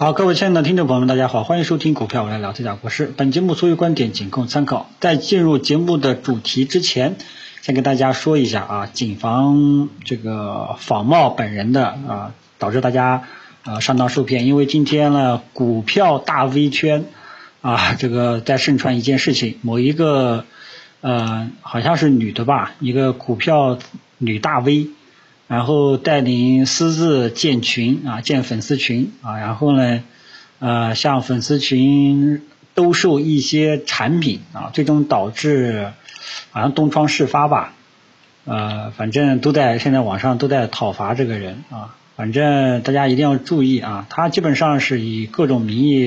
[0.00, 3.12] 好，各位亲爱的听众朋友们，大家好，欢迎收听股票我来聊这家国事。
[3.18, 4.88] 本节目所有观点仅供参考。
[4.98, 7.16] 在进入节目的主题之前，
[7.60, 13.24] 先跟大家说一下啊，谨防这个仿冒本人的啊，导致大家
[13.62, 14.46] 啊上当受骗。
[14.46, 17.04] 因为今天呢，股票大 V 圈
[17.60, 20.46] 啊， 这个在盛传一件事情，某一个
[21.02, 23.78] 呃好像是女的吧，一个股票
[24.16, 24.88] 女大 V。
[25.50, 30.04] 然后带领私自建群啊，建粉丝群啊，然后呢，
[30.60, 32.42] 呃，向粉丝群
[32.72, 35.90] 兜售一些产品啊，最终导致
[36.52, 37.74] 好像东窗事发吧，
[38.44, 46.00] 呃，反正都在现在网上都在讨伐这个人啊，反正大家一定要注意啊，他基本上是以各种名义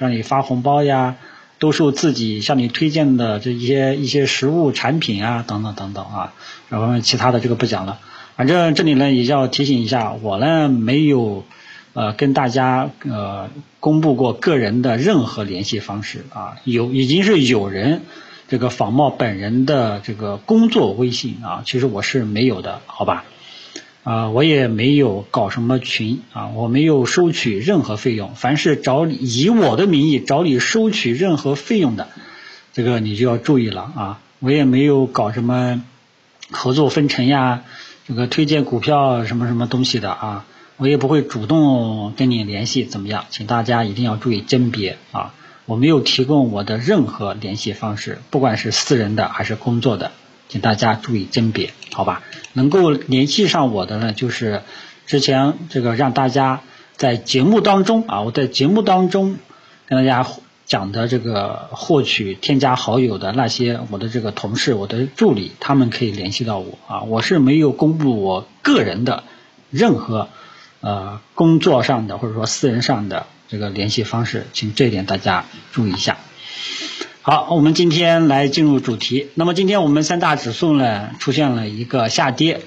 [0.00, 1.14] 让你发红包呀，
[1.60, 6.32] 兜售自己向你推荐的这一些一些实物产品啊，等等等等啊，
[6.68, 8.00] 然后其他的这个不讲了。
[8.36, 11.44] 反正这里呢也要提醒一下，我呢没有
[11.92, 13.48] 呃跟大家呃
[13.78, 18.02] 公布过个人的任何联系方式啊，有已经是有人
[18.48, 23.24] 这个仿冒本人的这个工作微信啊，其实我是没有的，好吧？
[24.02, 32.08] 啊，我也没有搞什么群啊，我没有收取任何费用，凡是找你以我的名义找你收取任何费用的，
[32.72, 35.82] 这个你就要注意了啊，我也没有搞什么
[36.50, 37.62] 合作分成呀。
[38.06, 40.44] 这个推荐股票什么什么东西的啊，
[40.76, 43.24] 我也不会主动跟你联系，怎么样？
[43.30, 45.32] 请大家一定要注意甄别啊！
[45.64, 50.12] 我没有提供我的任何联系方式，不管是私人的还是工作的，
[50.48, 52.22] 请大家注意甄别，好吧？
[52.52, 54.62] 能够联系上我的呢，就是
[55.06, 56.60] 之前这个让大家
[56.96, 59.38] 在节目当中啊，我在节目当中
[59.86, 60.28] 跟大家。
[60.66, 67.02] 讲的这个获取添加好友的那些我的这个同事、我的助理，他们可以联系到我啊。
[67.02, 69.24] 我是没有公布我个人的
[69.70, 70.28] 任何
[70.80, 76.16] 呃工作上的或者说私人上的这个联系方式，请这一点大家注意一下。
[77.20, 79.28] 好，我们今天来进入主题。
[79.34, 82.60] 那么今天我们三大指数呢出现了一个下跌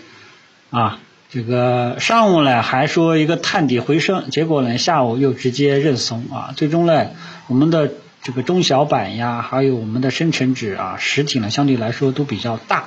[0.70, 1.00] 啊。
[1.30, 7.08] 这个上午呢还说一个探底回升，结果呢下午又直接认怂啊，最终呢
[7.48, 7.92] 我们的
[8.24, 12.86] 这个中小板呀，还有我们的深成指啊实体呢相对来说都比较大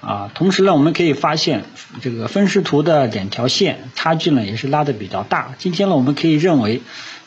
[0.00, 1.64] 啊，同时呢我们可以发现
[2.00, 6.82] 这个分时图的两条线差距呢也是拉的比较大，今天呢我们可以认为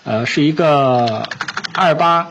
[0.06, 1.28] 呃是一个
[1.74, 2.30] 二八。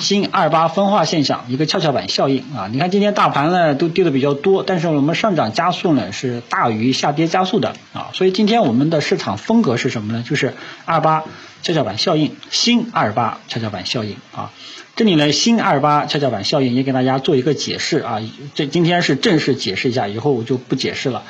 [0.00, 2.68] 新二八分化现象，一个跷跷板效应啊！
[2.72, 8.08] 你看今天大盘呢都跌的比较多，但是我们上涨加速呢是大于下跌加速的啊！
[8.14, 10.24] 所以今天我们的市场风格是什么呢？
[10.26, 10.54] 就是
[10.86, 11.24] 二八
[11.62, 14.52] 跷跷板效应，新二八跷跷板效应啊！
[14.96, 18.20] 这里呢新二八跷跷板效应也给大家做一个解释啊！
[18.54, 21.24] 这今天是正式解释一下，以后我就不解释了。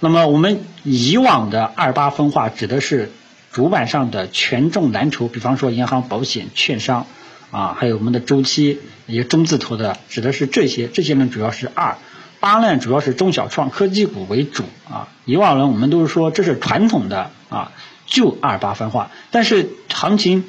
[0.00, 3.12] 那么我们以往的二八分化指的是
[3.52, 7.06] 主板上的权重蓝筹，比方说银行、保险、券商。
[7.50, 10.86] 啊，还有我们的周期，一个中字头的，指的是这些。
[10.88, 11.96] 这些呢，主要是二
[12.40, 15.08] 八呢，主要是中小创科技股为主啊。
[15.24, 17.72] 以往呢，我们都是说这是传统的啊
[18.06, 20.44] 旧二八分化，但是行情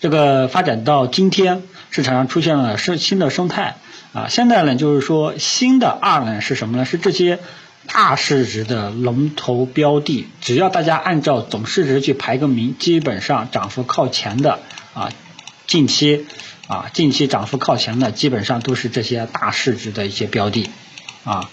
[0.00, 3.76] 这个发展到今天，市场上出现了生新的生态
[4.14, 4.28] 啊。
[4.28, 6.86] 现在呢，就是说新的二呢是什么呢？
[6.86, 7.38] 是这些
[7.86, 14.60] 大市值的龙头标的，只要大家按照总市值去排个名，基本上涨幅靠前的
[14.94, 15.10] 啊。
[15.66, 16.26] 近期
[16.68, 20.68] 啊，近期涨幅靠前的基本上都是这些大市值的一些标的
[21.24, 21.50] 啊，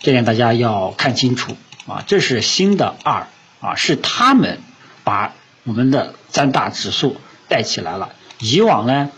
[0.00, 1.56] 这点大家要看清楚
[1.86, 2.04] 啊。
[2.06, 3.26] 这是新的二
[3.60, 4.58] 啊，是他们
[5.02, 5.34] 把
[5.64, 7.16] 我们的三大指数
[7.48, 8.14] 带起来了。
[8.40, 9.10] 以往呢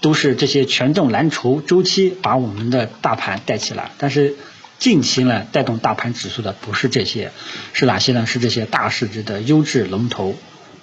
[0.00, 4.36] 都是这些权重蓝筹周期把我们的大盘带起来，但是
[4.78, 7.32] 近期呢带动大盘指数的不是这些，
[7.72, 8.26] 是哪些呢？
[8.26, 10.36] 是这些大市值的优质龙头。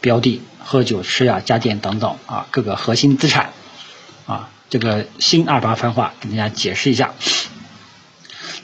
[0.06, 3.54] 标的喝酒吃呀家电等等啊各个核心资产
[4.28, 7.16] 啊这个新二八分化给大家解释一下。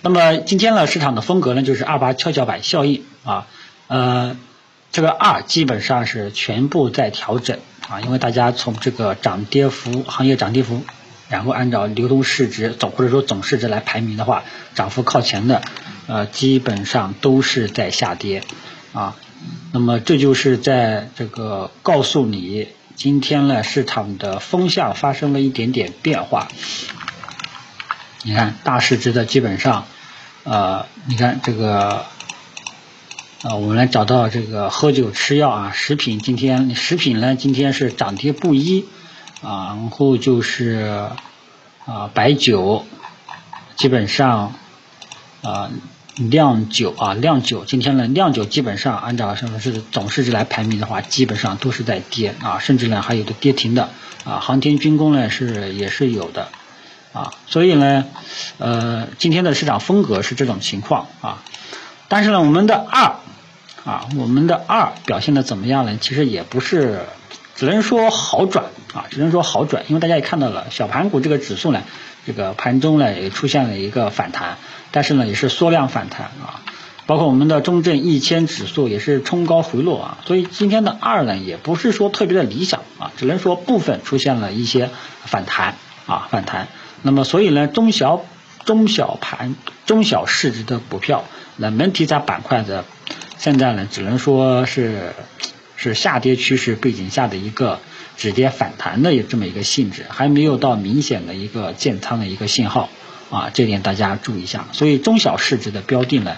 [0.04, 3.48] 那么今天呢市场的风格呢就是二八跷跷板效应啊
[3.88, 4.38] 呃
[4.92, 7.58] 这个二基本上是全部在调整
[7.90, 10.84] 啊因为大家从这个涨跌幅行业涨跌幅
[11.28, 14.44] 然后按照流动市值总或者说总市值来排名的话
[14.76, 15.64] 涨幅靠前的
[16.06, 18.44] 呃基本上都是在下跌
[18.94, 19.16] 啊。
[19.72, 26.48] 那么这就是在这个告诉你，今天呢市场的风向发生了一点点变化。
[28.24, 29.86] 你看大市值的基本上，
[30.44, 32.06] 呃，你看这个，
[33.44, 38.86] 呃，我们来找到这个喝酒吃药啊，食品今天食品呢今天是涨跌不一
[39.42, 41.10] 啊，然后就是
[41.86, 42.86] 啊白酒，
[43.76, 44.54] 基本上
[45.42, 45.72] 啊
[46.18, 53.90] 酿酒啊，酿酒今天呢，酿酒基本上按照什么是总市值来排名的话，基本上都是在跌啊，甚至呢还有的跌停的
[54.26, 56.50] 啊，航天军工呢是也是有的
[57.14, 58.06] 啊， 所以呢，
[58.58, 61.42] 呃，今天的市场风格是这种情况啊，
[62.10, 63.16] 但是呢，我们的二
[63.86, 65.98] 啊，我们的二表现的怎么样呢？
[66.00, 67.00] 其实也不是，
[67.56, 71.82] 只能说好转啊，只能说好转，因为大家也看到了小盘股这个指数呢，
[72.26, 74.58] 这个盘中呢也出现了一个反弹。
[74.94, 76.60] 但是呢，也是缩量反弹啊，
[77.06, 84.90] 包括我们的中证一千指数也是冲高回落啊，所以今天的二呢，也不是说特别的理想啊，只能说部分出现了一些
[85.24, 85.76] 反弹
[86.08, 86.68] 啊，反弹。
[87.04, 88.26] 那么所以呢，中小
[88.66, 91.24] 中小盘中小市值的股票，
[91.56, 92.84] 冷门题材板块的，
[93.38, 95.14] 现在呢，只能说是
[95.78, 97.80] 是下跌趋势背景下的一个
[98.22, 102.88] 止跌反弹的这么一个性质，还没有到明显的一个建仓的一个信号。
[103.32, 104.68] 啊，这点大家注意一下。
[104.74, 106.36] 所以中小市值的标的呢，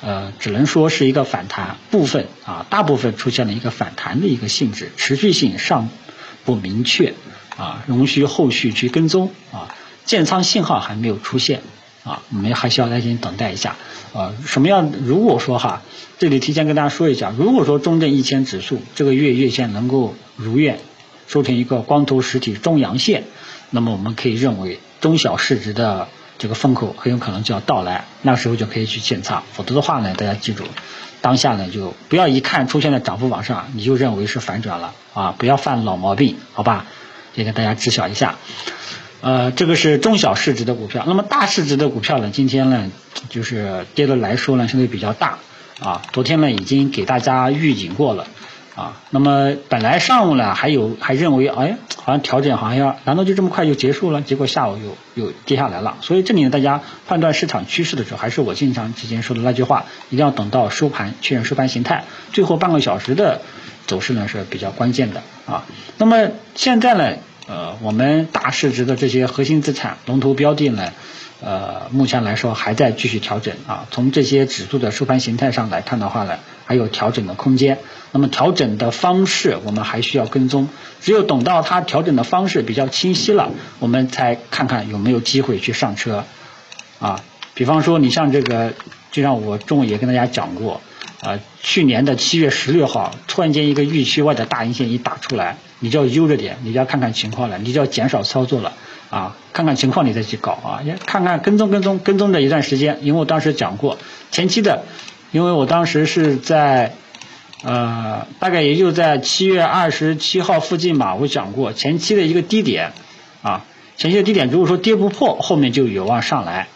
[0.00, 5.90] 呃，只能说是一个反弹部分啊，大部分出现了一个反弹的一个性质，持续性尚
[6.46, 7.12] 不明确
[7.58, 9.74] 啊，仍需后续去跟踪啊。
[10.06, 11.60] 建仓信号还没有出现
[12.04, 13.76] 啊，我们还需要耐心等待一下
[14.14, 14.32] 啊。
[14.46, 14.92] 什么样？
[15.04, 15.82] 如果说哈，
[16.18, 20.78] 这里提前跟大家说一下，如果说中证一千指数这个月月线能够如愿
[21.28, 23.22] 收成一个光头实体中阳线，
[23.70, 26.08] 那么我们可以认为中小市值的。
[26.40, 29.42] 这个风口很有可能就要到来，那时候就可以去建仓。
[29.52, 30.62] 否则的话呢，大家记住，
[31.20, 35.34] 当下呢就不要一看出现在涨幅榜上，你就认为是反转了啊！
[35.36, 36.86] 不要犯老毛病，好吧？
[37.34, 38.36] 也给大家知晓一下。
[39.20, 42.88] 呃，这个是中小市值的股票，那么大市值的股票呢，今天呢
[43.28, 45.40] 就是跌的来说呢相对比较大
[45.80, 46.02] 啊。
[46.12, 48.28] 昨天呢已经给大家预警过了。
[48.78, 54.22] 啊，那么本来上午呢还有还认为，哎，好像调整好像要，难道就这么快就结束了？
[54.22, 55.96] 结果下午又又跌下来了。
[56.00, 63.40] 所以这里呢，大家判断市场趋势的时候，还是我经常之前说的那句话，一定要等到收盘确认收盘形态，最后半个小时的
[63.88, 65.64] 走势呢是比较关键的啊。
[65.96, 67.16] 那么现在呢，
[67.48, 70.92] 呃，我们大市值的这些核心资产龙头标的呢。
[71.40, 73.86] 呃，目前来说还在继续调整啊。
[73.92, 77.78] 从这些指数的收盘形态上来看的话呢，还有调整的空间。
[78.12, 80.68] 那么调整的方式，我们还需要跟踪。
[81.00, 86.24] 只有等到它调整的方式比较清晰了，我们才看看有没有机会去上车
[86.98, 87.24] 啊。
[87.54, 88.74] 比方说，你像这个，
[89.10, 90.82] 就像我中午也跟大家讲过
[91.22, 98.74] 啊，去年的七月十六号，突然间一个预期外的大阴线一打出来，你就要悠着点，你就要看看情况了，你就要减少操作了。
[99.10, 103.96] 啊，看看情况你再去搞啊，也看看跟踪跟踪跟踪的一段时间，因为我当时讲过
[104.30, 104.84] 前期的，
[105.30, 106.94] 因为我当时是在
[107.62, 112.92] 呃大概也就在七月二十七号附近吧，我讲过前期的一个低点
[113.42, 113.64] 啊，
[113.96, 116.68] 前期的低点如果说跌不破，后面就有望上来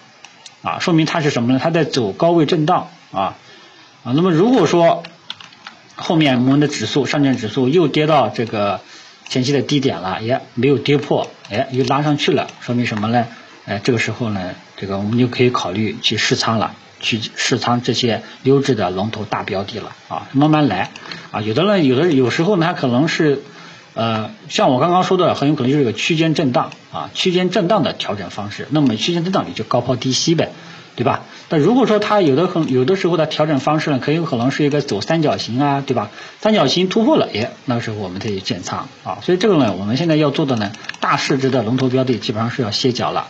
[0.62, 1.60] 啊，说明它是什么呢？
[1.62, 3.36] 它在走高位震荡啊
[4.04, 5.02] 啊，那么如果说
[5.96, 8.80] 后面我们的指数上证指数又跌到这个。
[9.28, 13.26] 前期的低点了，也没有跌破，哎，又拉上去了，说明什么呢？
[13.64, 20.90] 哎，这个时候呢，这个我们就可以考虑去试仓了，去试仓这些优质的龙头大标的了啊，慢慢来
[21.30, 21.42] 啊。
[21.42, 23.42] 有的呢，有的有时候呢，它可能是
[23.92, 28.66] 呃，像我刚刚说的，很有可能就是个区间震荡啊，区间震荡的调整方式。
[28.70, 30.52] 那么区间震荡你就高抛低吸呗。
[30.94, 31.22] 对吧？
[31.48, 36.10] 那如果说它有的很有的时候的调整方式呢，可有可能是一个走三角形啊，对吧？
[36.38, 39.16] 三角形突破了，耶，那个时候我们再去建仓啊。
[39.22, 43.28] 所以这个呢，我们现在要做的呢，大市值的龙头标的基本上是要歇脚了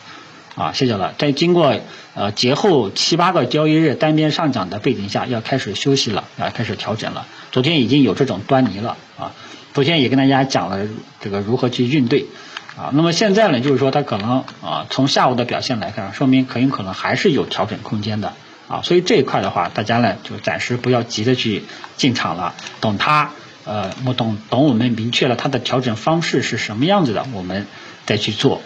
[0.54, 1.14] 啊，歇脚了。
[1.18, 1.80] 在经过
[2.14, 7.26] 呃节后七八个交易日单边上涨的背景下，要开始休息了啊，开始调整了。
[7.50, 9.32] 昨天已经有这种端倪了啊，
[9.74, 10.86] 昨天也跟大家讲了
[11.20, 12.26] 这个如何去应对。
[12.74, 18.32] 啊，那么现在呢，就是说它可能啊，从下午的表现来看，说明很有可能还是有调整空间的
[18.66, 21.64] 啊，所以这一块的话，大家呢就暂时不要急着去
[21.98, 23.32] 进场了，等它
[23.66, 27.66] 呃，我等等我们明确了它的调整方式是什么样子的，我们
[28.06, 28.62] 再去做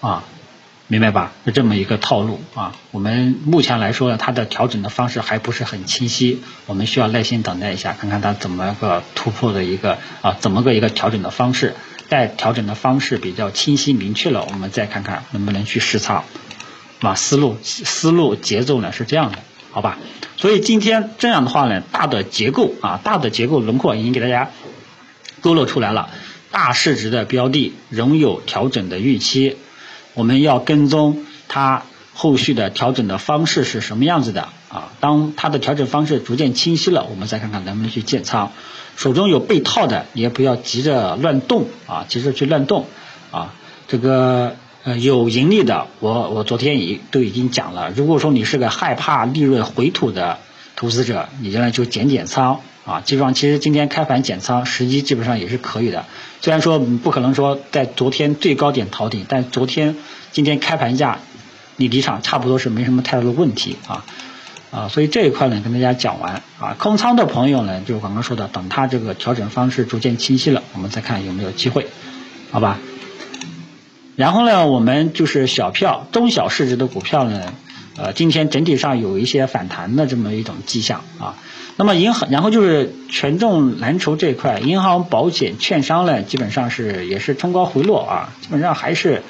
[0.00, 0.24] 啊，
[0.88, 1.32] 明白吧？
[1.44, 2.76] 是这么一个套路啊。
[2.92, 11.74] 我们目前来说呢，它的调整的方式还不是很清晰，我们需要耐心等待一下，看看它怎么个突破的一个啊，怎么个一个调整的方式。
[12.08, 16.22] 待调整的方式比较清晰明确了，我们再看看能不能去试仓，
[17.00, 19.38] 啊，思路思路节奏呢是这样的，
[19.72, 19.98] 好吧？
[20.36, 24.52] 所以今天这样的话呢，大的结构啊，大的结构轮廓已经给大家
[25.40, 26.10] 勾勒出来了，
[26.52, 29.56] 大市值的标的仍有调整的预期，
[30.16, 31.82] 我们要跟踪它
[32.14, 34.88] 后续的调整的方式是什么样子的啊？
[34.98, 38.50] 当它的调整方式逐渐清晰了，我们再看看能不能去建仓。
[38.96, 42.86] 手中有被套的，也不要急着乱动啊，急着去乱动
[43.30, 43.54] 啊。
[43.86, 47.90] 这个呃，有盈利的，我我昨天已都已经讲了。
[47.94, 50.38] 如果说你是个害怕利润回吐的
[50.76, 53.02] 投资者，你将来就减减仓啊。
[53.02, 56.06] 基本上，其实今天开盘减仓时机基本上也是可以的。
[56.40, 59.96] 虽然说不可能说在昨天最高点逃顶，但昨天
[60.32, 61.18] 今天开盘价
[61.76, 64.04] 你离场差不多是没什么太大的问题啊
[64.70, 64.88] 啊。
[64.88, 66.74] 所以这一块呢，跟大家讲完啊。
[66.78, 71.86] 空仓的朋友呢，就刚刚说的，等它这个调整方式逐渐清晰了，我们再看有没有机会，
[72.50, 72.78] 好吧？
[74.14, 77.52] 然后呢，我们就是小票、中小市值的股票呢，
[77.98, 81.34] 呃，今天整体上有一些反弹的这么一种迹象啊。
[81.78, 89.22] 那么银行，然后就是权重蓝筹这一块，银行、保险、券商呢，基本上是也是冲高回落啊，基本上还是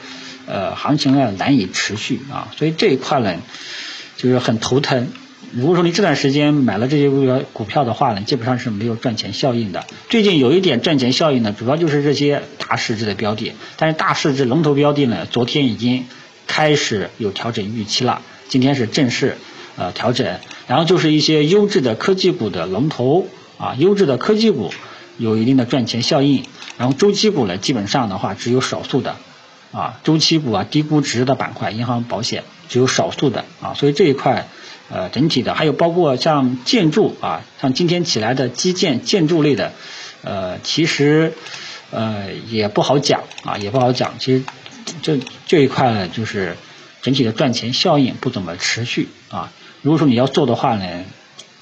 [0.47, 3.35] 呃行情呢难以持续啊，所以这一块呢
[4.17, 5.09] 就是很头疼。
[5.53, 9.85] 如果说你这段时间买了这些股票股票的话呢，基本上是没有赚钱效应的。
[10.09, 16.07] 最近有一点赚钱效应呢，主要就是这些大市值的标的，但是大市值龙头标的呢，昨天已经
[16.47, 19.37] 开始有调整预期了，今天是正式
[19.77, 20.39] 呃调整。
[20.67, 24.73] 然后就是一些优质的科技股的龙头啊，优质的科技股
[25.19, 26.45] 有一定的赚钱效应。
[26.79, 29.17] 然后周期股呢，基本上的话只有少数的
[29.73, 34.49] 啊，周期股啊低估值的板块，银行、保险只有少数的啊，所以这一块。
[34.89, 39.73] 呃，整体的还有包括像建筑啊，像今天起来的基建建筑类的，
[40.23, 41.33] 呃，其实
[41.91, 44.15] 呃也不好讲啊，也不好讲。
[44.21, 44.45] 其实
[45.03, 46.57] 这这一块呢，就是
[47.07, 49.53] 整体的赚钱效应不怎么持续啊。
[49.83, 51.05] 如果说你要做的话呢，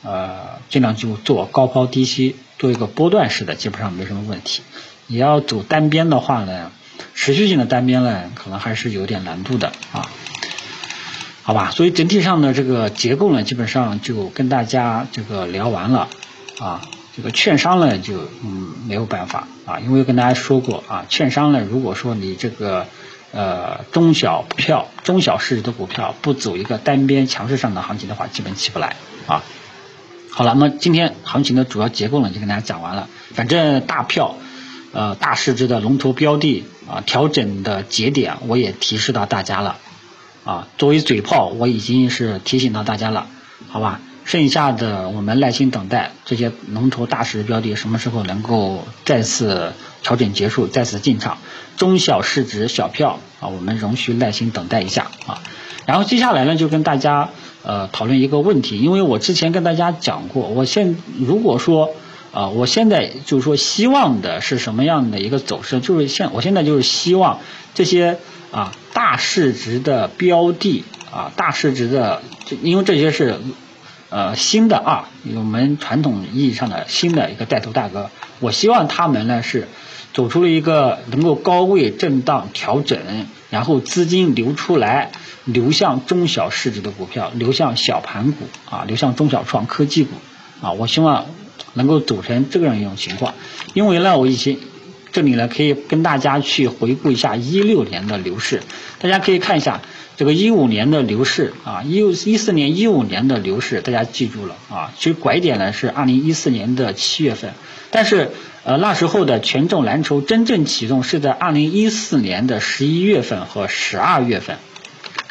[0.03, 4.63] 呃，尽量就做高抛低吸，做一个波段式的，基本上没什么问题。
[5.07, 6.73] 你要走单边的话呢，
[7.15, 10.09] 持续性的单边呢，可能还是有点难度的啊。
[11.43, 16.09] 好吧，所以整体上的这个结构呢，基本上就跟大家这个聊完了
[16.59, 16.81] 啊。
[17.15, 22.89] 这个券商呢，就嗯没有办法啊，因为跟大家说过啊，券商呢，如果说你这个
[23.35, 29.43] 呃中小票、中小市值的股票不走一个单边强势上的行情的话，基本起不来啊。
[30.31, 33.09] 好了，那么今天行情的主要结构呢，就跟大家讲完了。
[33.35, 34.37] 反正大票
[34.93, 39.77] 呃大市值的龙头标的啊，调整的节点我也提示到大家了。
[40.45, 43.27] 啊，作为嘴炮，我已经是提醒到大家了，
[43.69, 44.01] 好吧？
[44.25, 51.39] 剩下的我们耐心等待这些龙头大势标的什么时候能够再次调整结束，再次进场。
[51.77, 55.43] 中小市值小票啊，我们仍需耐心等待一下啊。
[55.87, 57.31] 然后接下来呢，就跟大家
[57.63, 61.91] 呃讨论一个问题，因为我之前跟大家讲过，我现如果说
[62.33, 67.41] 啊，我现在就是说希望的是什么样的一个走势，就是现我现在就是希望
[67.75, 68.19] 这些。
[68.53, 72.23] 啊，大市值的标的啊，大市值的，
[72.63, 73.41] 因为这些是
[74.15, 79.67] 呃新的啊，我们传统意义上的新的一个带头大哥，我希望他们呢是
[80.13, 85.11] 走出了一个能够高位震荡调整，然后资金流出来，
[85.45, 90.13] 流向中小市值的股票，流向小盘股啊，流向中小创科技股
[90.63, 91.27] 啊，我希望
[91.73, 93.35] 能够走成这样一种情况，
[93.73, 94.57] 因为呢，我以前。
[95.15, 98.61] 这里呢，可以跟大家去回顾一下一六年的牛市，
[98.99, 99.81] 大家可以看一下
[100.17, 104.93] 这个一五年的牛市啊，一一四年、一五年的牛市，大家记住了啊。
[104.99, 107.53] 其实拐点呢是二零一四年的七月份，
[107.93, 108.33] 但是
[108.65, 114.57] 呃那时候的权重蓝筹真正启动是在二零一四年的十一月份和十二月份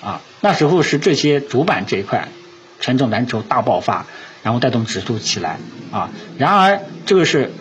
[0.02, 2.30] 啊，那时候是这些主板这一块
[2.80, 4.06] 权重蓝筹大爆发，
[4.44, 5.58] 然后带动指数起来
[5.92, 6.10] 啊。
[6.38, 7.52] 然而这个是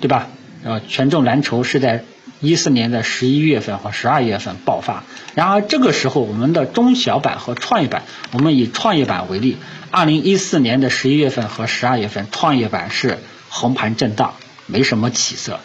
[0.00, 0.26] 对吧？
[0.64, 2.04] 呃，权重蓝筹是在
[2.40, 5.04] 一四年的十一月份和十二月份爆发。
[5.34, 9.56] 然而这个时候，我们的中小板和创业板，我们以创业板为例，
[9.90, 14.34] 二零一四年的十一月份和十二月份，创业板是横盘震荡，
[14.66, 15.60] 没什么起色。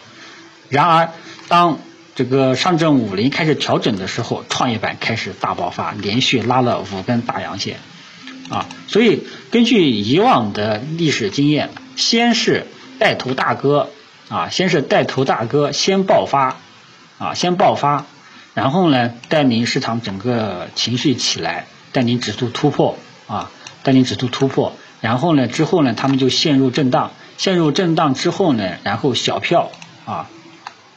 [0.69, 1.09] 然而，
[1.47, 1.79] 当
[2.15, 7.77] 这个上证五零开始调整的时候，创业板开始大爆发，连续拉了五根大阳线。
[8.49, 12.65] 啊，所以根据以往的历史经验，先是
[12.97, 13.89] 带头大哥。
[14.29, 16.57] 啊，先是带头大哥先爆发，
[17.17, 18.05] 啊，先爆发，
[18.53, 23.49] 然后呢，带领市场整个情绪起来，带领指数突破，啊，
[23.83, 29.71] 带领指数突破，然后呢，之后呢，他们就陷入震荡，陷入震荡之后呢，然后小票，
[30.05, 30.29] 啊，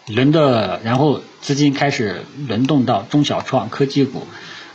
[0.07, 4.27] 轮的，然后资金开始轮动到中小创科技股，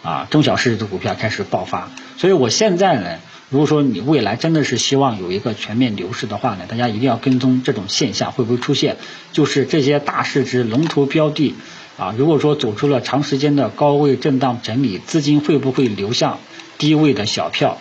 [0.01, 3.19] 啊，中小市值的股票开始爆发，所以我现在呢。
[3.49, 8.97] 如果说你未来真的是希望有一个全面牛市的话呢，大家一定要跟踪这种现象会不会出现，
[9.31, 11.53] 就是这些大市值龙头标的
[11.97, 16.39] 啊，如果说走出了长时间的高位震荡整理，资金会不会流向
[16.79, 17.77] 低位的小票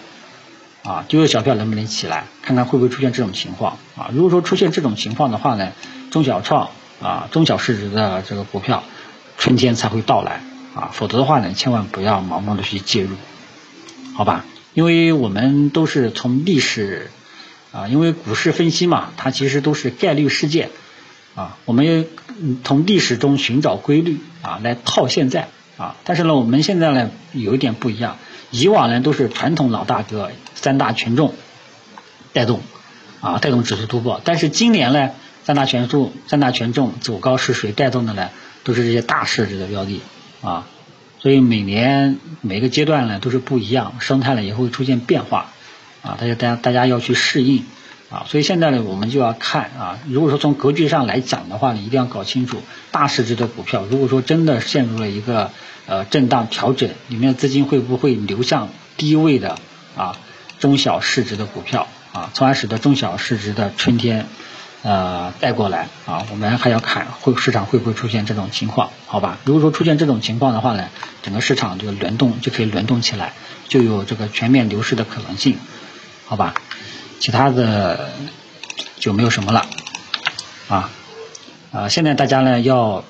[0.82, 1.04] 啊？
[1.08, 2.26] 低位小票能不能起来？
[2.42, 4.10] 看看会不会出现这种情况啊？
[4.12, 5.72] 如果说出现这种情况的话呢，
[6.10, 6.68] 中小创
[7.00, 8.84] 啊，中小市值的这个股票
[9.38, 10.42] 春天才会到来
[10.74, 13.16] 啊，否则的话呢，千万不要盲目的去介入，
[14.14, 14.44] 好吧？
[14.74, 17.10] 因为我们都是从历史
[17.72, 20.70] 啊，因为股市分析嘛，它其实都是概率事件
[21.34, 22.06] 啊，我们
[22.64, 25.96] 从历史中寻找规律啊，来套现在啊。
[26.04, 28.18] 但是呢，我们现在呢有一点不一样，
[28.50, 31.34] 以往呢都是传统老大哥三大权重
[32.32, 32.60] 带动
[33.20, 35.10] 啊，带动指数突破，但是今年呢，
[35.44, 38.30] 三大权重三大权重走高是谁带动的呢？
[38.64, 40.00] 都是这些大市值的标的
[40.40, 40.66] 啊。
[41.24, 45.52] 所以每年每个阶段呢都是不一样，生态呢也会出现变化，
[46.02, 47.64] 啊，大家大家大家要去适应，
[48.10, 55.50] 啊，所以现在呢我们就要看啊，如果说从格局上来讲的话呢，一定要搞清楚大市值的股票，如果说真的陷入了一个
[55.86, 59.58] 呃震荡调整，里面的资金会不会流向低位的
[59.96, 60.18] 啊
[60.60, 64.26] 中小市值的股票啊，从而使得中小市值的春天。
[64.84, 69.38] 呃，带过来啊，我们还要看会市场会不会出现这种情况，好吧？
[69.44, 70.90] 如果说出现这种情况的话呢，
[71.22, 73.32] 整个市场这个轮动就可以轮动起来，
[73.66, 75.56] 就有这个全面牛市的可能性，
[76.26, 76.52] 好吧？
[77.18, 78.10] 其他的
[78.98, 79.66] 就没有什么了
[80.68, 80.90] 啊
[81.72, 81.88] 啊！
[81.88, 83.04] 现在大家呢要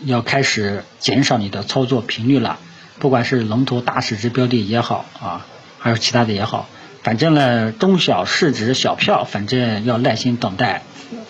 [0.00, 2.58] 要开始减少你的操作频率了，
[2.98, 5.44] 不管是龙头大市值标的也好啊，
[5.78, 6.70] 还是其他的也好，
[7.02, 10.82] 反正呢中小市值小票，反正要耐心等待。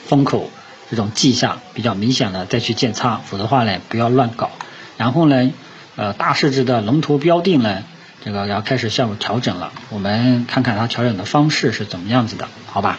[0.08, 0.50] 风口
[0.90, 4.50] 这种迹象比较明显的再去建仓，否则的话呢不要乱搞。
[4.96, 5.52] 然后呢，
[5.94, 7.84] 呃大市值的龙头标的呢，
[8.24, 9.70] 这个要开始向调整了。
[9.90, 12.98] 我们看看它调整的方式是怎么样子的，好吧？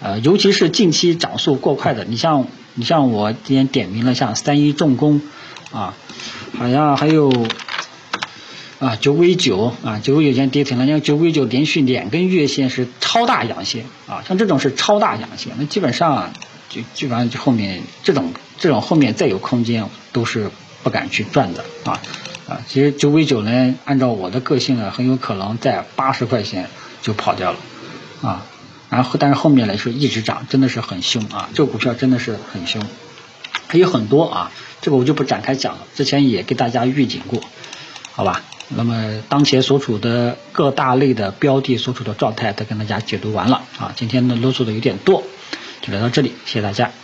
[0.00, 5.20] 呃，尤其是近期涨速过快的，你像你像我今天点名了像三一重工
[5.72, 5.94] 啊，
[6.58, 7.30] 好像还有
[8.84, 16.32] 啊九尾九啊九尾九先跌停了，因为九尾九连续两根月线是超大阳线啊，像这种是超大阳线，那基本上。
[16.70, 20.50] 就基本上就后面这种这种后面再有空间都是
[20.82, 22.00] 不敢去赚的啊
[22.48, 22.62] 啊！
[22.66, 26.68] 其实九尾九呢，按照我的个性呢，很有可能在八十块钱
[27.00, 27.58] 就跑掉了
[28.22, 28.46] 啊。
[28.90, 31.48] 然后但是后面来说一直涨，真的是很凶啊！
[31.54, 32.82] 这个股票真的是很凶，
[33.68, 34.50] 还有很多啊，
[34.80, 35.86] 这个我就不展开讲了。
[35.94, 37.40] 之前也给大家预警过，
[38.10, 38.42] 好吧？
[38.76, 43.92] 那么当前所处的各大类的标的所处的状态都跟大家解读完了啊。
[43.96, 45.22] 今天呢啰嗦的有点多。
[45.82, 47.03] 就聊到这里，谢谢大家。